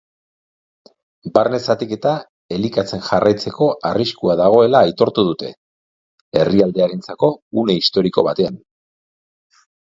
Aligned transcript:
Barne 1.33 1.57
zatiketa 1.73 2.13
elikatzen 2.55 3.03
jarraitzeko 3.09 3.67
arriskua 3.89 4.37
dagoela 4.41 4.81
aitortu 4.87 5.27
dute, 5.29 5.53
herriarentzako 6.41 7.31
une 7.65 7.77
historiko 7.83 8.27
batean. 8.31 8.59